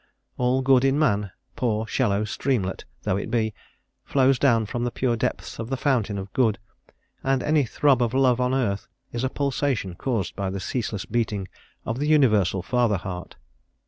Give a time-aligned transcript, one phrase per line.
[0.35, 3.53] All good in man poor shallow streamlet though it be
[4.03, 6.57] flows down from the pure depths of the Fountain of Good,
[7.23, 11.47] and any throb of Love on earth is a pulsation caused by the ceaseless beating
[11.85, 13.35] of the Universal Father Heart.